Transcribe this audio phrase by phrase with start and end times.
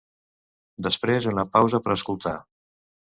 [0.87, 2.33] Després una pausa per escoltar